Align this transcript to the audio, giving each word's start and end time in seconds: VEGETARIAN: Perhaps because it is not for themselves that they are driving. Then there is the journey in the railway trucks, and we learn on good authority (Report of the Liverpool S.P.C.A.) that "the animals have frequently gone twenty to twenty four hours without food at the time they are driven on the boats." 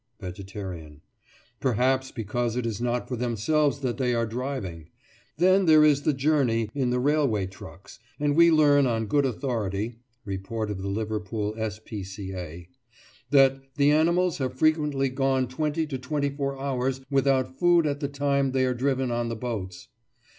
VEGETARIAN: 0.19 1.01
Perhaps 1.59 2.09
because 2.09 2.55
it 2.55 2.65
is 2.65 2.81
not 2.81 3.07
for 3.07 3.15
themselves 3.15 3.81
that 3.81 3.97
they 3.99 4.15
are 4.15 4.25
driving. 4.25 4.89
Then 5.37 5.67
there 5.67 5.83
is 5.85 6.01
the 6.01 6.11
journey 6.13 6.71
in 6.73 6.89
the 6.89 6.97
railway 6.99 7.45
trucks, 7.45 7.99
and 8.19 8.35
we 8.35 8.49
learn 8.49 8.87
on 8.87 9.05
good 9.05 9.27
authority 9.27 9.97
(Report 10.25 10.71
of 10.71 10.81
the 10.81 10.87
Liverpool 10.87 11.53
S.P.C.A.) 11.55 12.67
that 13.29 13.61
"the 13.75 13.91
animals 13.91 14.39
have 14.39 14.57
frequently 14.57 15.09
gone 15.09 15.47
twenty 15.47 15.85
to 15.85 15.99
twenty 15.99 16.31
four 16.31 16.59
hours 16.59 17.01
without 17.11 17.59
food 17.59 17.85
at 17.85 17.99
the 17.99 18.09
time 18.09 18.53
they 18.53 18.65
are 18.65 18.73
driven 18.73 19.11
on 19.11 19.29
the 19.29 19.35
boats." 19.35 19.87